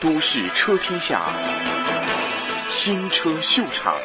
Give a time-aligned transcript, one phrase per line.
[0.00, 1.24] 都市车天下，
[2.70, 3.96] 新车秀场。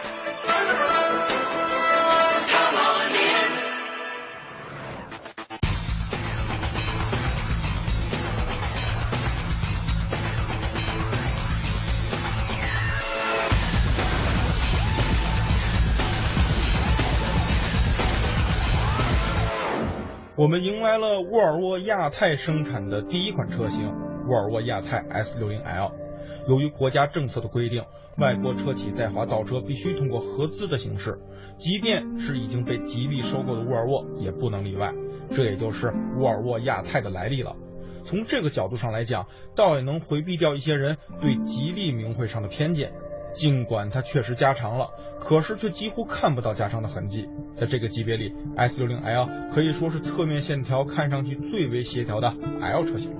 [20.35, 25.91] 我们迎来了沃尔沃亚太生产的第一款车型沃尔沃亚太 S60L。
[26.47, 27.83] 由于国家政策的规定，
[28.17, 31.19] 外国车企在华造车必须通过合资的形式，
[31.57, 34.93] 即便是已经被吉利收购的沃尔沃也不能例外。
[35.31, 37.55] 这也就是沃尔沃亚太的来历了。
[38.03, 42.93] 从这个角度上来讲，倒也能回避掉一些人对吉利名讳上的偏见。
[43.33, 47.27] 尽管它确实加长了，可是却几乎看不到加长的痕迹。
[47.55, 53.11] 在这个级别里，S60L 可以说是侧面线条看上去最为协调的 L 车型。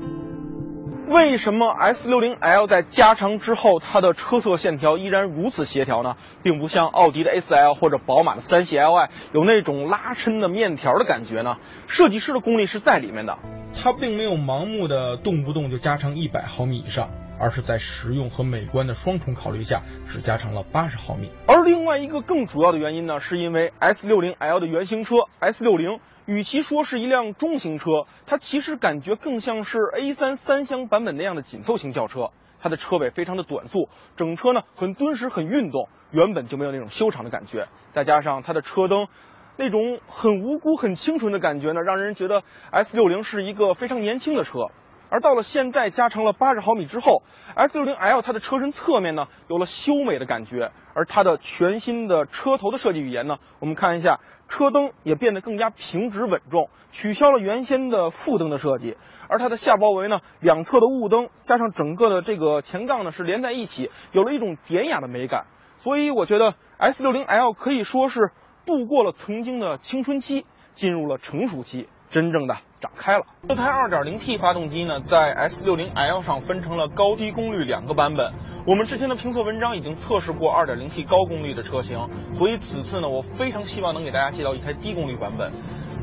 [1.14, 6.16] 为什么 S 六零 L 在加长之后，它的车侧线条依然如此协调呢？
[6.42, 11.58] 并不像奥迪的 A 四 L 或者宝马的三系 Li 有那种拉伸的面条的感觉呢？
[11.86, 13.38] 设计师的功力是在里面的。
[13.76, 17.10] 它并没有盲目的动不动就加长一百毫米以上。
[17.40, 21.32] 而是在实用和美观的双重考虑下，只加长了八十毫米。
[21.48, 32.30] 而另外一个更主要的原因呢，是因为 S60L 的原型车 S60，与其说是一辆中型车，它其实感觉更像是 A3 三厢版本那样的紧凑型轿车。
[32.62, 37.68] 它的车尾非常的短促，整车呢很敦实、很运动，原本就没有那种修长的感觉。
[37.92, 39.10] 再加上它的车灯，
[39.58, 44.70] 那种很无辜、很清纯的感觉呢，让人觉得 S60 是一个非常年轻的车。
[45.14, 47.22] 而到了现在加长了八十毫米之后
[47.56, 58.98] ，S60L 它的车身侧面呢有了修美的感觉，而它的全新的车头的设计语言呢，我们看一下，车灯也变得更加平直稳重，取消了原先的副灯的设计，
[59.28, 65.46] 而它的下包围呢，两侧的雾灯加上整个的这个前杠呢是连在一起，有了一种典雅的美感。
[65.78, 68.32] 所以我觉得 S60L 可以说是
[68.66, 71.88] 度过了曾经的青春期，进入了成熟期。
[72.14, 73.26] 真正的展开了。
[73.50, 78.34] 这台 2.0T 发动机呢，在 S60L 上分成了高低功率两个版本。
[78.68, 85.52] 我们之前的评测文章已经测试过 2.0T 高功率的车型，所以此次呢，我非常希望能给大家介绍一台低功率版本。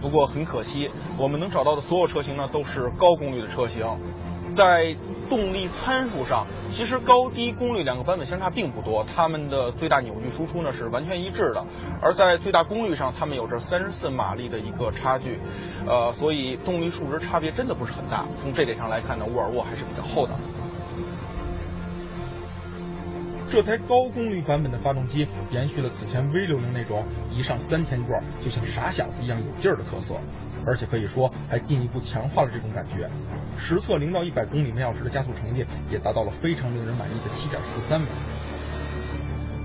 [0.03, 3.87] 不过很可惜，我们能找到的所有车型呢，都是高功率的车型。
[4.55, 4.97] 在
[5.29, 11.65] 动力参数上，其实高低功率两个版本相差并不多，它们的最大扭矩输出呢是完全一致的。
[12.01, 15.41] 而在最大功率上，它们有着三十四马力的一个差距，
[15.87, 18.25] 呃，所以动力数值差别真的不是很大。
[18.43, 20.35] 从这点上来看呢，沃尔沃还是比较厚道。
[23.51, 30.15] 这台高功率版本的发动机延续了此前 V60 那种一上三千转就像傻小子一样有劲儿的特色，
[30.65, 33.11] 而且可以说还进一步强化了这种感觉。
[33.59, 38.09] 实测零到一百公里每小时的加速成绩也达到了非常令人满意的七点四三秒。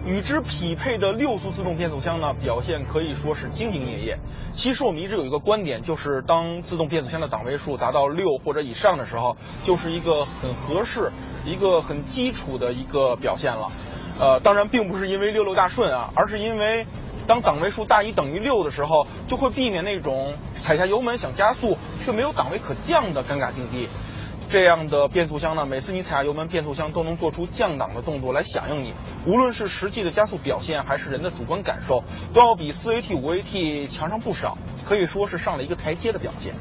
[0.03, 4.17] 与之匹配的六速自动变速箱呢，表现可以说是兢兢业业。
[4.55, 11.11] 其实我们一直有一个观点，就是当自动变速箱的档位数达到六或者以上的时候，就是一个很合适。
[11.45, 13.71] 一个很基础的一个表现了，
[14.19, 16.87] 呃，当然并不是因为六六大顺啊，而是因为
[17.27, 23.87] 当档位数大于等于六的时候，就会避免那种踩下油门想加速却没有档位可降的尴尬境地。
[24.47, 28.93] 这样的变速箱呢，每次你踩下油门，变速箱都能做出降档的动作来响应你。
[29.25, 34.55] 无论是实际的加速表现，还是人的主观感受，都要比四 AT、五 AT 强上不少，
[34.87, 36.53] 可以说是上了一个台阶的表现。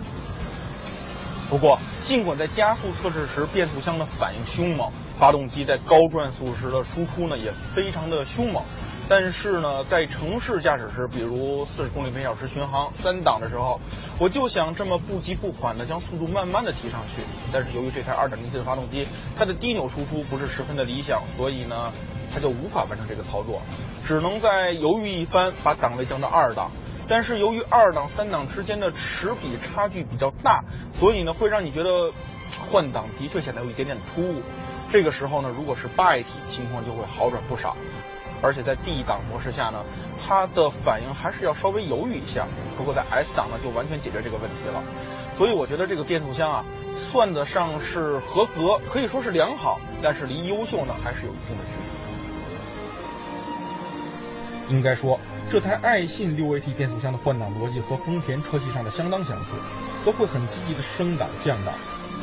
[1.51, 8.63] 不过，尽管在加速测试时变速箱的反应凶猛，发动机在高转速时的输出呢也非常的凶猛，
[9.09, 13.79] 但是呢，在城市驾驶时，比如四十公里每小时巡航三档的时候，
[14.19, 17.23] 我就想这么不急不缓的将速度慢慢的提上去。
[17.53, 19.07] 但是由于这台 2.0T 的发动机，
[19.37, 21.93] 它的低扭输出不是十分的理想，所以呢，
[22.33, 23.61] 它就无法完成这个操作，
[24.05, 26.71] 只能在犹豫一番，把档位降到二档。
[27.09, 32.13] 但是由于二档、三档之间的齿比差距比较大，所以呢会让你觉得
[32.71, 34.43] 换挡的确显得有一点点突兀。
[34.91, 37.77] 这个时候呢，如果是八 AT，情况就会好转不少。
[38.43, 39.85] 而且在 D 档模式下呢，
[40.23, 42.47] 它的反应还是要稍微犹豫一下。
[42.77, 44.83] 不过在 S 档呢，就完全解决这个问题了。
[45.37, 46.65] 所以我觉得这个变速箱啊，
[46.97, 51.71] 算得上是合格，可以说是良好，但是离优秀呢还是有一定的距
[54.69, 54.77] 离。
[54.77, 55.19] 应该说，
[55.51, 59.55] 这台爱信六 AT 变速箱的换挡逻辑和丰田车系上的相当相似，
[60.05, 61.75] 都会很积极的升档降档。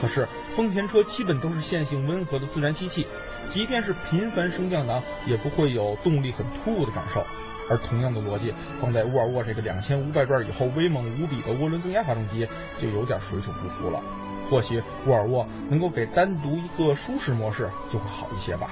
[0.02, 3.08] 可是丰田车基本都是线性温和的自然吸气，
[3.48, 7.24] 即便是频繁升降档，也不会有动力很突兀的感受。
[7.70, 12.46] 而同样的逻辑放在沃尔沃这个两千五百转以后威猛无比的涡轮增压发动机，
[12.78, 14.02] 就有点水土不服了。
[14.50, 18.72] 或许沃尔沃能够给单独一个舒适模式就会好一些吧。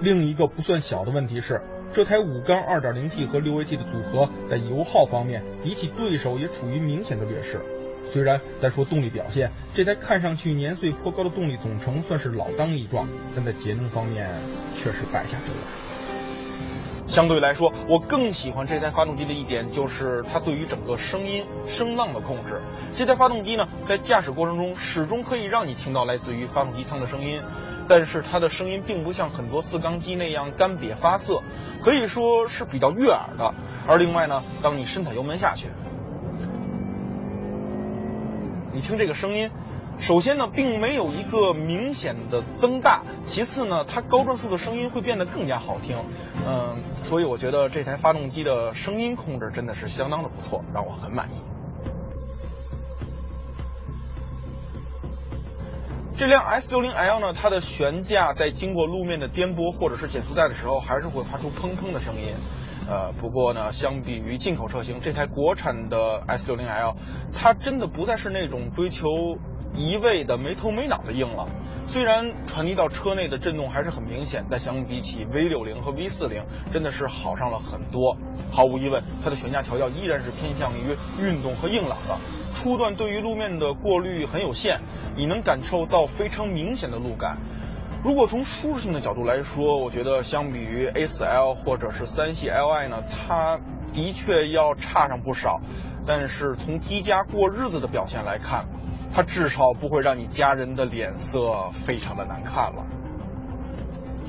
[0.00, 1.60] 另一个不算小的问题是，
[1.92, 7.60] 这台五缸 2.0T 和 6AT 的组合在油耗方面比起对手也处于明显的劣势。
[8.12, 14.28] 虽然在说动力表现，这台看上去年岁颇高的动力总成算是老当益壮，但在节能方面
[14.76, 15.89] 确实败下阵来。
[17.10, 22.62] 相对来说，我更喜欢这台发动机的一点就是它对于整个声音声浪的控制。
[22.94, 27.42] 这台发动机呢，在驾驶过程中始终可以让你听到来自于发动机舱的声音，
[27.88, 31.42] 但是它的声音并不像很多四缸机那样干瘪发涩，
[31.82, 33.52] 可以说是比较悦耳的。
[33.88, 35.66] 而另外呢，当你深踩油门下去，
[38.72, 39.50] 你听这个声音。
[40.00, 46.04] 首先呢，并没有一个明显的增大，其次呢，它高转速的声音会变得更加好听，
[46.46, 51.32] 嗯，所以我觉得这台发动机的声音控制真的是相当的不错，让我很满意。
[56.16, 62.34] 这辆 S60L 呢，它的悬架在经过路面的颠簸或者是减速带的时候，还是会发出砰砰的声音，
[62.88, 66.96] 呃，不过呢，相比于进口车型，这台国产的 S60L，
[67.34, 69.06] 它真的不再是那种追求。
[69.74, 71.48] 一味的没头没脑的硬了，
[71.86, 78.16] 虽然传递到车内的震动还是很明显，但相比起 V60 和 V40，真的是好上了很多。
[78.50, 82.16] 毫无疑问，它的悬架调教依然是偏向于运动和硬朗的。
[82.54, 84.80] 初段对于路面的过滤很有限，
[85.16, 87.38] 你能感受到非常明显的路感。
[88.02, 93.58] 如果从舒适性的角度来说，我觉得相比于 A4L 或者是三系 Li 呢，它
[93.94, 95.60] 的确要差上不少。
[96.06, 98.64] 但是从居家过日子的表现来看，
[99.12, 102.86] 它至少不会让你家人的脸色非常的难看了。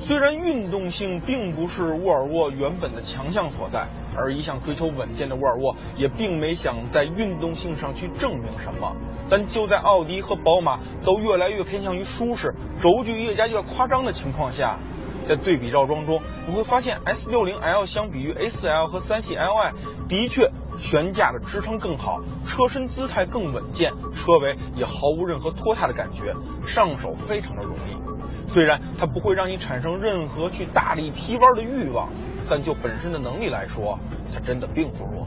[0.00, 3.86] 虽然运动性并不是沃尔沃原本的强项所在，
[4.16, 8.96] 而一向追求稳健的沃尔沃也并没想在运动性上去证明什么。
[9.30, 14.76] 但就在奥迪和宝马都越来越偏向于舒适、轴距越加越夸张的情况下，
[15.28, 19.72] 在对比绕桩中，你会发现 S60L 相比于 A4L 和三系 Li，
[20.08, 20.50] 的确。
[20.78, 26.34] 悬架的支撑更好，车身姿态更稳健，车尾也毫无任何拖沓的感觉，
[26.66, 28.50] 上手非常的容易。
[28.50, 32.08] 虽然它不会让你产生任何去大力劈弯的欲望，
[32.48, 33.98] 但就本身的能力来说，
[34.32, 35.26] 它真的并不弱。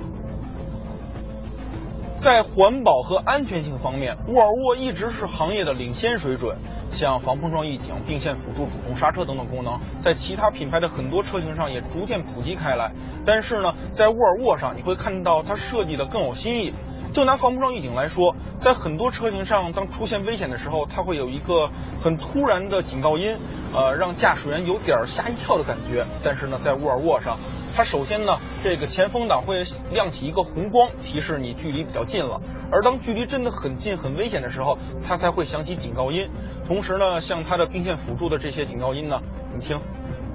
[2.26, 6.58] 在环保和安全性方面，沃尔沃一直是行业的领先水准。
[6.92, 12.92] 像防碰撞预警、并线辅助、主动刹车等等功能，在其他品牌的很多车型上也逐渐普及开来。
[13.28, 16.74] 但是呢，在沃尔沃上，你会看到它设计的更有新意。
[17.14, 21.70] 就拿防碰撞预警来说，在很多车型上，当出现危险的时候，它会有一个
[22.02, 23.38] 很突然的警告音，
[23.72, 26.04] 呃，让驾驶员有点吓一跳的感觉。
[26.24, 27.38] 但是呢，在沃尔沃上，
[27.76, 32.42] 它首先呢，这个前风挡会亮起一个红光，提示你距离比较近了。
[32.72, 36.30] 而当距离真的很近、很危险的时候，它才会响起警告音。
[36.66, 39.22] 同时呢，像它的并线辅助的这些警告音呢，
[39.54, 39.78] 你听，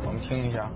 [0.04, 0.70] 我们听一下，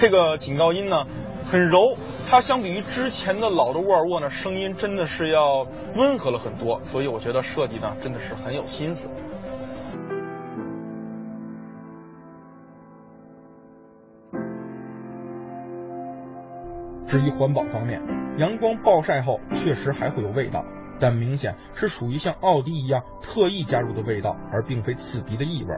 [0.00, 1.06] 这个警告音呢
[1.44, 1.94] 很柔，
[2.26, 5.66] 它相比于之前的老的沃尔沃呢，声音真的是要
[5.96, 6.80] 温和了很多。
[6.80, 9.10] 所以我觉得设计呢真的是很有心思。
[17.06, 18.02] 至于环保方面，
[18.38, 20.64] 阳光暴晒后确实还会有味道，
[20.98, 25.76] 但明显是属于像奥迪一样特意加入的味道，而并非刺鼻的异味。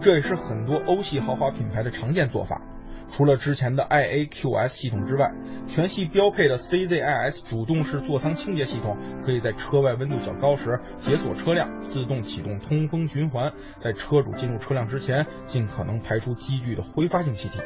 [0.00, 2.62] 这也是很多欧系豪华品牌的常见做法。
[3.10, 5.32] 除了之前的 IAQS 系统之外，
[5.66, 13.52] 全系标配的 CZIS 主动式座舱清洁系统，可以在车外温度较高时解锁车辆，自动启动通风循环，
[13.82, 17.58] 在车主进入车辆之前，尽可能排出积聚的挥发性气体。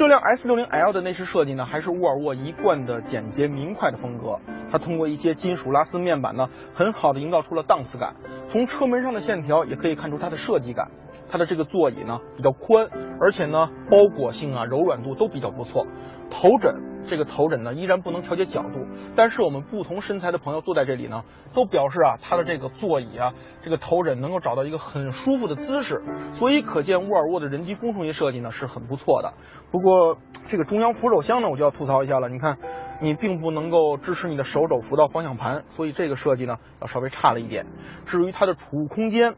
[0.00, 4.38] 这辆 S60L 的内饰设计呢，还是沃尔沃一贯的简洁明快的风格。
[4.72, 8.14] 它通过一些金属拉丝面板呢，很好的营造出了档次感。
[8.48, 10.90] 从车门上的线条也可以看出它的设计感。
[11.28, 12.88] 它的这个座椅呢比较宽，
[13.20, 15.86] 而且呢包裹性啊、柔软度都比较不错。
[16.30, 16.74] 头枕。
[17.08, 26.02] 这个头枕呢依然不能调节角度，但是我们不同身材的朋友坐在这里呢，都表示啊，它的这个座椅啊，这个头枕能够找到一个很舒服的姿势，
[26.34, 29.32] 所以可见沃尔沃的人机工程学设计呢是很不错的。
[29.70, 32.58] 不过这个中央扶手箱呢，我就要吐槽一下了，你看，
[33.00, 37.66] 你并不能够支持你的手肘扶到方向盘，所以这个设计呢要稍微差了一点。
[38.06, 39.34] 至于它的储物空间。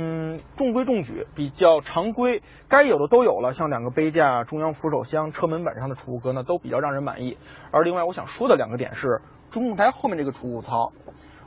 [0.00, 7.36] 嗯，中规中矩，比较常规，该有的都有了，像两个杯架、中央扶手箱、车门板上的储物格呢，都比较让人满意。
[7.72, 10.92] 而另外我想说的两个点是，中控台后面这个储物槽，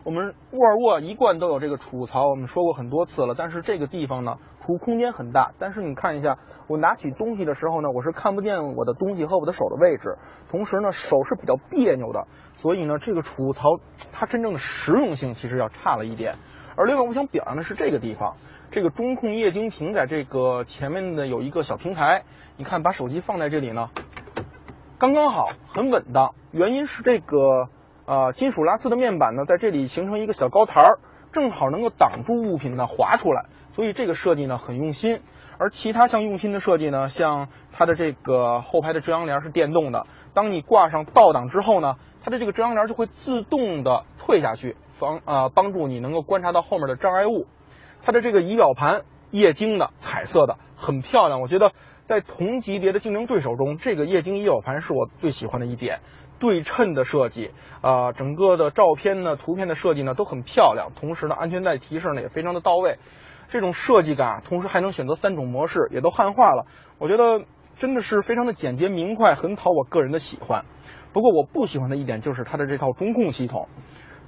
[0.03, 3.36] 我们沃尔沃一贯都有这个储物槽，我们说过很多次了。
[3.38, 10.17] 但是这个地方呢，储物空间很大，但是你看一下，我拿起东西的时候呢，我是看不见我的东西和我的手的位置，
[10.50, 13.79] 同时呢，手是比较别扭的，所以呢，这个储物槽
[14.12, 16.36] 它真正的实用性其实要差了一点。
[16.75, 18.36] 而另外，我想表扬的是这个地方，
[18.72, 22.24] 这个中控液晶屏在这个前面的有一个小平台，
[22.58, 23.90] 你看把手机放在这里呢，
[24.98, 26.36] 刚刚好，很稳当。
[26.51, 27.70] 原因是这个。
[28.04, 31.00] 啊，金属拉丝的面板呢，在这里形成一个小高台儿，
[31.32, 35.22] 正好能够挡住物品呢滑出来，所以这个设计呢很用心。
[35.58, 47.48] 而其他像用心的设计呢，像它的这个后排的遮阳帘是电动的，当你挂上倒档之后呢，它的这个遮阳帘就会自动的退下去，防啊帮助你能够观察到后面的障碍物。
[48.03, 51.72] 它的这个仪表盘液晶的彩色的很漂亮，我觉得
[52.05, 56.00] 在同级别的竞争对手中，这个液晶仪表盘是我最喜欢的一点。
[56.39, 62.98] 对称的设计啊，整个的照片呢、图片的设计呢都很漂亮，同时呢，安全带提示呢也非常的到位。
[63.50, 66.65] 这种设计感，同时还能选择三种模式，也都汉化了。
[66.98, 70.65] 我觉得真的是非常的简洁明快，很讨我个人的喜欢。
[71.13, 73.67] 不过我不喜欢的一点就是它的这套中控系统，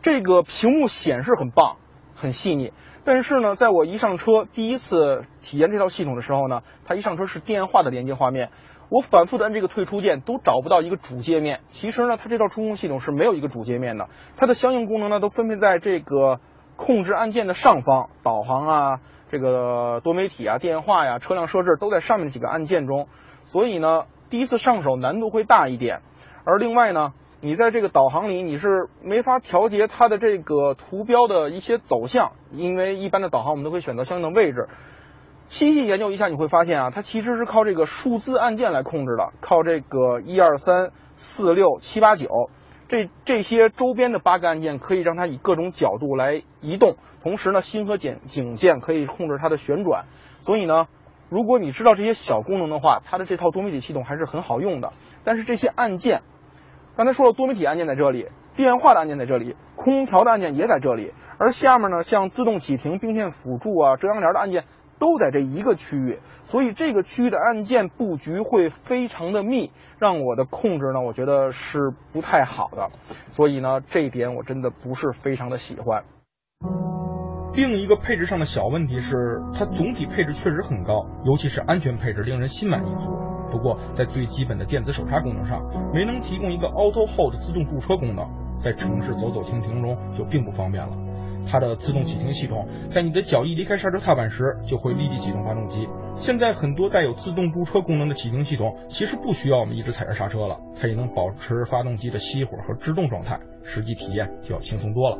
[0.04, 1.78] 这个屏幕显示很棒，
[2.14, 2.74] 很细腻。
[3.06, 8.50] 但是呢，在我一上车第一次体验这套系统的时候呢，它一上车是电话的连接画面。
[8.90, 11.62] 我反复的按这个退出键，都找不到一个主界面。
[11.70, 16.42] 其实呢，它这套中控系统是没有一个主界面的，它的相应功能呢都分配在这个
[16.76, 19.00] 控制按键的上方，导航啊，
[19.32, 23.08] 这个多媒体啊，电话呀，车辆设置都在上面几个按键中。
[23.46, 26.02] 所以呢，第一次上手难度会大一点。
[26.44, 27.14] 而另外呢，
[27.46, 34.70] 你在这个导航里你是没法调节它的这个图标的一些走向，因为一般的导航我们都会选择相应的位置。
[35.50, 42.50] 细细研究一下，你会发现啊，它其实是靠这个数字按键来控制的，靠这个一二三四六七八九
[42.88, 50.06] 这这些周边的八个按键可以让它以各种角度来移动，同时呢，星和警警键可以控制它的旋转。
[50.40, 50.88] 所以呢，
[51.28, 54.94] 如果你知道这些小功能的话，它的这套多媒体系统还是很好用的。
[55.26, 56.22] 但是这些按键，
[56.96, 64.64] 刚才说了，多媒体按键在这里，电话的按键在这里，空调的按键也在这里，而下面呢，像自动启停、并线辅助啊、遮阳帘的按键。
[65.00, 72.90] 都在这一个区域，所以这个区域的按键布局会非常的密，让我的控制呢，我觉得是不太好的。
[73.32, 76.06] 所以呢，这一点我真的不是非常的喜欢。
[77.54, 83.33] 另一个配置上的小问题是，它总体配置确实很高，尤其是安全配置令人心满意足。
[83.54, 85.62] 不过在最基本的电子手刹功能上，
[85.94, 90.98] 没能提供一个 Auto Hold 自动驻车功能，在城市走走停停中就并不方便了。
[91.46, 95.88] 它的自动启停系统，在你的脚一离开刹车踏板时，就会立即启动发动机。
[96.16, 105.18] 现在很多带有自动驻车功能的启停系统，其实不需要我们一直踩着刹车了，它也能保持发动机的熄火和制动状态，实际体验就要轻松多了。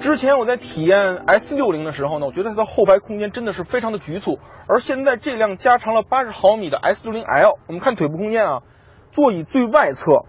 [0.00, 8.62] 之前我在体验 S 六零的时候呢，我觉得它的后排空间真的是非常的局促，而现在这辆加长了八十毫米的 S 六零 L，我们看腿部空间啊，
[9.12, 10.26] 座椅最外侧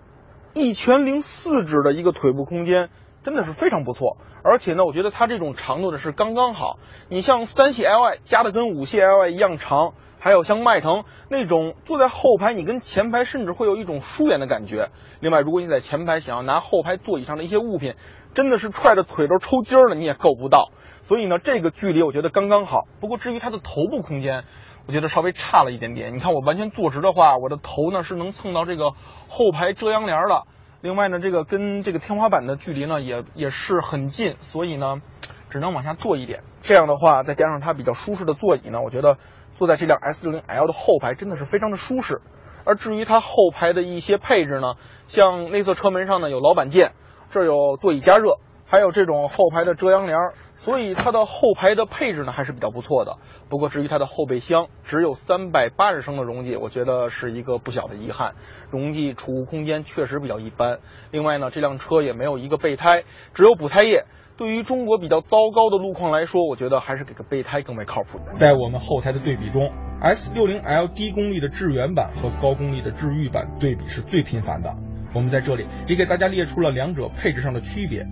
[0.53, 2.89] 一拳零四指的一个腿部空间。
[3.23, 6.77] 真的是非常不错，而且呢，我觉得它这种长度呢是刚刚好。
[7.09, 14.89] 你像三系 Li 加的跟五系 Li 一样长，还有像迈腾那种坐在后排，你跟前排甚至会有一种疏远的感觉。
[15.19, 17.93] 另外，如果你在前排想要拿后排座椅上的一些物品，
[18.33, 20.71] 真的是踹着腿都抽筋儿了，你也够不到。
[21.03, 22.87] 所以呢，这个距离我觉得刚刚好。
[22.99, 24.45] 不过至于它的头部空间，
[24.87, 26.15] 我觉得稍微差了一点点。
[26.15, 28.93] 你看我完全坐直的话，我的头呢是能蹭到这个
[29.29, 30.41] 后排遮阳帘的。
[30.81, 35.03] 另外呢，这个跟这个天花板的距离呢也也是很近，所以呢，
[35.51, 36.41] 只能往下坐一点。
[36.61, 39.19] 这样的话，再加上它比较舒适的座椅呢，我觉得
[39.55, 42.21] 坐在这辆 S60L 的后排真的是非常的舒适。
[42.63, 44.75] 而至于它后排的一些配置呢，
[45.07, 46.93] 像内侧车门上呢有老板键，
[47.29, 50.17] 这儿有座椅加热，还有这种后排的遮阳帘。
[50.57, 53.17] 所以它的后排的配置呢还是比较不错的，
[53.49, 58.33] 不过至于它的后备箱只有三百八十升的容积，我觉得是一个不小的遗憾，
[58.71, 60.79] 容积储物空间确实比较一般。
[61.11, 63.03] 另外呢，这辆车也没有一个备胎，
[63.35, 64.05] 只有补胎液。
[64.37, 68.19] 对于中国比较糟糕的路况来说，我觉得还是给个备胎更为靠谱。
[68.33, 74.75] 在我们后台的对比中，S60L 低功率的致远版和高功率的致御版对比是最频繁的。
[75.15, 78.05] 我们在这里也给大家列出了两者配置上的区别，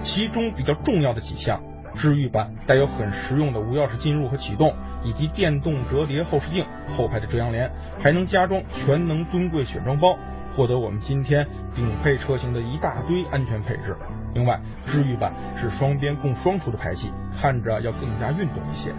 [0.00, 1.62] 其中比较重要的几项。
[1.94, 4.74] 治愈版带有很实用的无钥匙进入和启动，
[5.04, 10.16] 以及电动折叠后视镜、后排的遮阳帘，还能加装全能尊贵选装包，
[10.50, 13.96] 获得我们今天顶配车型的一大堆安全配置。
[14.34, 17.10] 另外，治愈版是双边共双出的排气，
[17.40, 18.92] 看着要更加运动一些。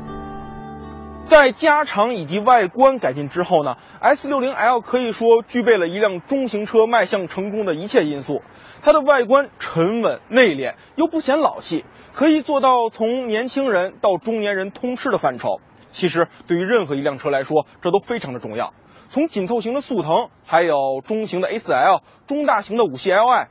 [1.30, 8.42] 在加长以及外观改进之后呢，S60L 可以说具备了一辆中型车迈向成功的一切因素。
[8.82, 15.62] 它的外观沉稳内敛，又不显老气，可以做到从年轻人到中年人通吃的范畴。
[15.92, 18.74] 其实对于任何一辆车来说，这都非常的重要。
[19.10, 23.48] 从紧凑型的速腾，还有中型的 A4L、中大型的五系 Li，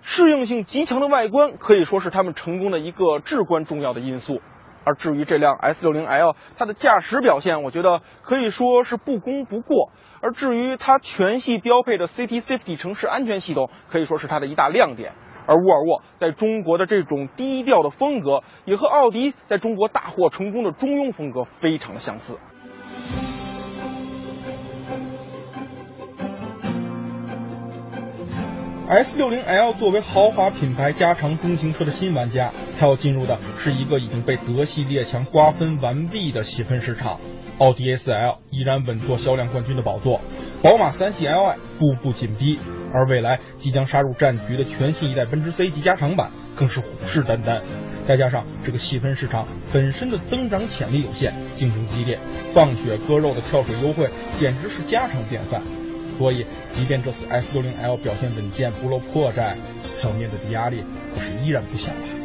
[0.00, 4.40] 适应性极强的外观可以说是他们成功的一个至关重要的因素。
[4.84, 9.90] 而至于这辆 S60L，它的驾驶表现，我觉得可以说是不攻不过。
[10.22, 15.12] 而至于它全系标配的 City Safety 城市安全系统，可以说是它的一大亮点。
[15.46, 22.38] 而沃尔沃在中国的这种低调的风格，也和奥迪在中国大获成功的中庸风格非常的相似。
[28.90, 37.20] S60L 作为豪华品牌加长中型车的新玩家，它要进入的是一个已经被德系列强瓜分完毕的细分市场。
[37.58, 40.20] 奥迪 A4L 依然稳坐销量冠军的宝座，
[40.60, 42.58] 宝马三系 Li 步步紧逼，
[42.92, 47.62] 而未来即将杀入战局的全新一代奔驰 C 级加长版更是虎视眈眈。
[48.08, 52.18] 再加上这个细分市场本身的增长潜力有限，竞争激烈，
[52.52, 55.62] 放血割肉的跳水优惠简直是家常便饭。
[56.20, 59.56] 所以，即便这次 S 六零 L 表现稳健，不露破绽，
[60.04, 60.84] 要面对的压力
[61.14, 62.19] 可是依然不小啊。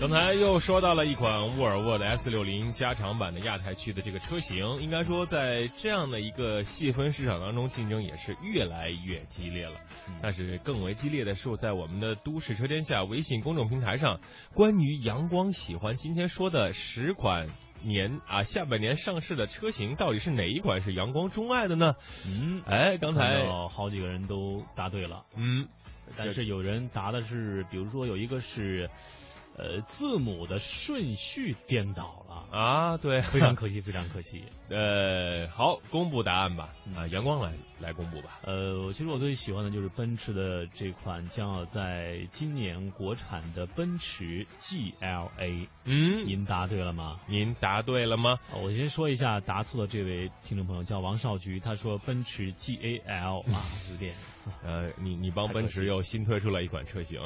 [0.00, 9.74] 刚才又说到了一款沃尔沃的 S 六零加长版的亚太区的这个车型，应该说在这样的一个细分市场当中，竞争也是越来越激烈了。
[10.22, 14.20] 但是更为激烈的是，在我们的都市车天下微信公众平台上，
[14.54, 17.48] 关于阳光喜欢今天说的十款
[17.82, 21.94] 年啊下半年上市的车型，到底是哪一款是阳光钟爱的呢？
[22.26, 25.68] 嗯，哎，刚才好几个人都答对了，嗯，
[26.16, 28.88] 但是有人答的是，比如说有一个是。
[29.56, 32.96] 呃，字母的顺序颠倒了啊！
[32.96, 34.42] 对，非常可惜，非常可惜。
[34.70, 36.70] 呃，好，公布答案吧。
[36.96, 38.38] 啊，阳光来来公布吧。
[38.44, 45.66] 呃，其实我最喜欢的就是奔驰的这款将要在今年国产的奔驰 GLA。
[45.84, 47.20] 嗯，您答对了吗？
[47.26, 48.38] 您答对了吗？
[48.62, 54.14] 我先说一下答错的这位听众朋友叫王少菊，他说奔驰 GAL 啊，有点。
[54.64, 57.20] 呃，你你帮奔驰又新推出了一款车型，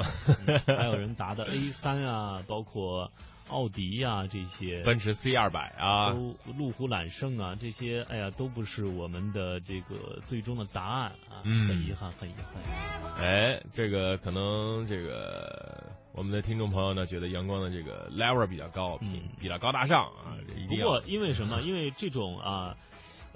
[0.67, 2.13] 还有人答的 A 三啊，
[2.46, 3.11] 包括
[3.48, 6.11] 奥迪呀这些，奔驰 C 二百啊，
[6.57, 13.22] 路虎揽胜啊这些，哎呀，都不是我们的这个最终的答案啊，很遗憾，很遗憾。
[13.24, 20.37] 哎，这个可能这个我们的听众朋友呢，觉得阳光的这个 level 比较高，比比较高大上啊。
[20.68, 21.61] 不过因为什么？
[21.62, 22.77] 因为这种啊。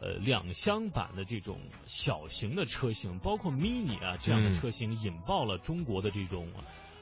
[0.00, 6.46] 呃，两厢版的这种小型的车型，包括 mini 啊这样的车型，引爆了中国的这种。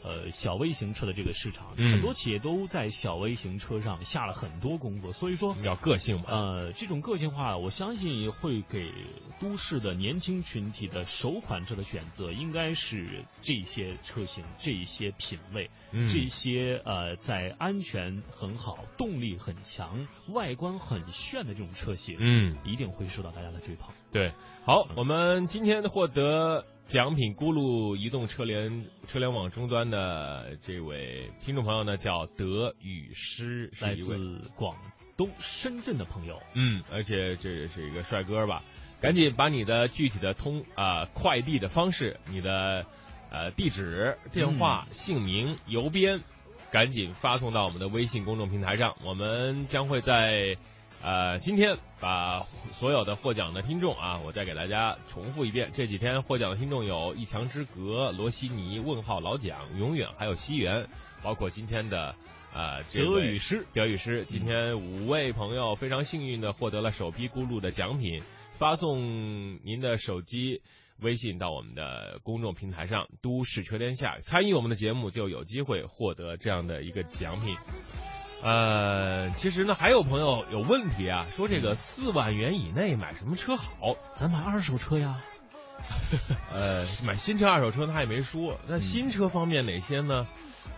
[0.07, 6.27] 呃，小微型车的这个市场，很多企业都在小微型车上下了很多工作，所以说比较个性嘛。
[6.29, 8.92] 呃，这种个性化，我相信会给
[9.40, 23.90] 都市的年轻群体的首款车的选择，应该是这些车型、这些品味、这些呃，在安全很好、动力很强、外观很炫的这种车型，嗯，一定会受到大家的追捧。
[24.12, 24.33] 对，
[24.64, 26.64] 好，我们今天获得。
[26.87, 34.77] 奖品咕噜移动车联车联网终端的这位听众朋友呢，叫德语诗，来自广
[35.16, 36.40] 东深圳的朋友。
[36.55, 38.62] 嗯，而且这也是一个帅哥吧？
[39.01, 42.87] 赶紧把你的具体的通啊快递的方式、你的
[43.31, 46.20] 呃地址、电话、姓名、邮编，
[46.70, 50.57] 赶紧发送到我们的微信公众平台上，我们将会在。
[51.02, 55.70] 呃，今天把所有的获奖的听众啊，我再给大家重复一遍。
[55.72, 60.88] 这几天获奖的听众有一墙之隔、罗西尼、问号老蒋、永远，还有西元，
[61.22, 62.16] 包括今天的
[62.52, 64.24] 呃德语诗，德语诗。
[64.26, 68.20] 今天五位朋友非常幸运的获得了首批咕噜的奖品，
[68.54, 70.61] 发送您的手机
[71.00, 77.54] 微信到我们的公众平台上“都市车天下”，参与我们的节目就有机会获得这样的一个奖品。
[78.42, 83.96] 呃，其实呢，还有朋友有问题啊，说这个四万元以内买什么车好？
[84.14, 85.20] 咱买二手车呀。
[86.53, 88.59] 呃，买新车、二手车他也没说。
[88.66, 90.27] 那新车方面哪些呢？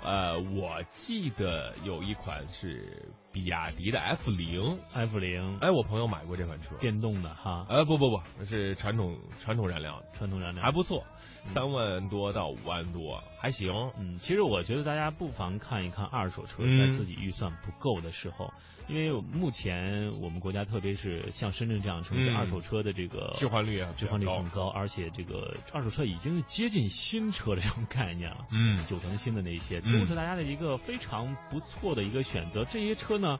[0.02, 10.64] 呃，我记得有一款是比亚迪的 F 零，F 零，哎，我朋友买过这款车，电动的哈，呃，不不不，是传统传统燃料，传统燃料。
[10.64, 11.04] 还不错。
[11.44, 18.52] 三万多到五万多还行，嗯，其实我觉得大家不妨看一看二手车，在自己预算不够的时候，
[18.86, 32.64] 因为目前我们国家特别是像深圳这样城市，二手车的这个置换率啊，置换率很高，而且这个二手车已经接近新车的这种概念了，嗯，九成新的那些，都是大家的一个非常不错的一个选择。
[32.64, 33.38] 这些车呢，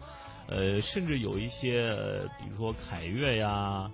[0.48, 1.92] 呃，甚至有一些，
[2.38, 3.90] 比如说凯越呀。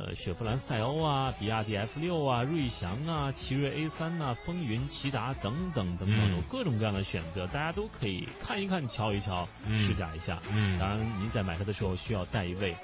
[0.00, 10.40] 呃，雪佛兰赛欧啊，比亚迪 F 六啊，瑞祥啊，奇瑞 A 三呐，风云、骐达等等等等，有各种各样的选择，大家都可以看一看、瞧一瞧、试驾一下。
[10.54, 12.76] 嗯，当然，您在买车的时候需要带一位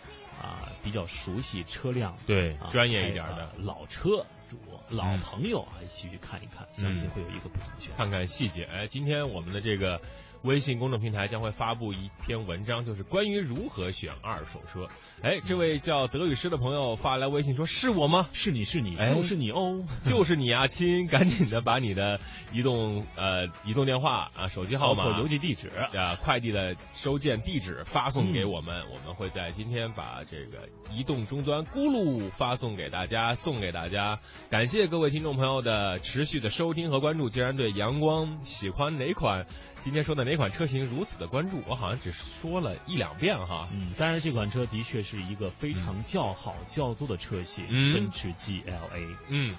[0.43, 7.97] 啊比较熟悉车辆、对专业一点的老车主、老朋友啊一起去看一看，相信会有一个不同的选择。
[7.97, 8.65] 看看细节。
[8.65, 10.01] 哎，今天我们的这个。
[10.45, 14.87] 微信公众平台将会发布一篇文章，就是关于如何选二手车。
[15.23, 18.29] 哎，这位叫德语师的朋友发来微信说：“是我吗？
[18.33, 21.07] 是你是你，就是你哦，就是你啊，亲！
[21.07, 22.21] 赶紧的把你的
[22.53, 34.21] 移动呃移动电话啊手机号码、邮寄地址啊快递的收件地址发送给我们，我们会在今天把这个移动终端咕噜发送给大家，送给大家。
[34.51, 37.31] 感谢各位听众朋友的持续的收听和关注。
[37.31, 39.47] 既然对阳光喜欢哪款？
[39.81, 41.63] 今天说的哪款车型如此的关注？
[41.67, 43.69] 我好像只说了一两遍哈。
[43.73, 49.17] 嗯，但是这款车的确是一个非常较好较多的车型，奔驰 GLA。
[49.29, 49.55] 嗯，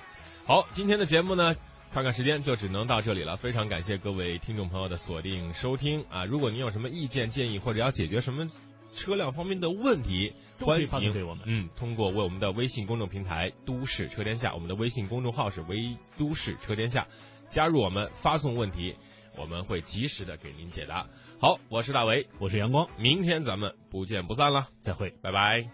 [0.46, 1.56] 好，今天的节目呢，
[1.92, 3.38] 看看时间就只能到这里了。
[3.38, 6.26] 非常感谢各位听众朋友的锁定收听啊！
[6.26, 8.48] 如果您有什么意见建议，或者要解决什么
[8.94, 11.44] 车辆方面的问题，欢迎发送给我们。
[11.48, 17.08] 嗯，通过为我们的微信公众平台“都市车天下”，我们的微信公众号是“微都市车天下”，
[17.50, 18.96] 加入我们发送问题。
[19.38, 21.08] 我们会及时的给您解答。
[21.40, 25.70] 好，我是大为，我是阳光，明天咱们不见不散了，再会，拜拜。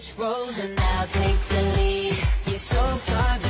[0.00, 2.16] which roles and now Take the lead.
[2.46, 3.49] You're so far.